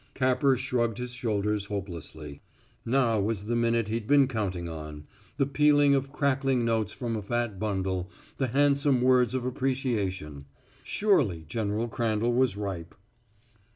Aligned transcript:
Capper 0.15 0.57
shrugged 0.57 0.97
his 0.97 1.11
shoulders 1.11 1.67
hopelessly. 1.67 2.41
Now 2.83 3.19
was 3.19 3.43
the 3.43 3.55
minute 3.55 3.87
he'd 3.89 4.07
been 4.07 4.27
counting 4.27 4.67
on 4.67 5.05
the 5.37 5.45
peeling 5.45 5.93
of 5.93 6.11
crackling 6.11 6.65
notes 6.65 6.91
from 6.91 7.15
a 7.15 7.21
fat 7.21 7.59
bundle, 7.59 8.09
the 8.37 8.47
handsome 8.47 9.03
words 9.03 9.35
of 9.35 9.45
appreciation. 9.45 10.45
Surely 10.83 11.45
General 11.47 11.87
Crandall 11.87 12.33
was 12.33 12.57
ripe. 12.57 12.95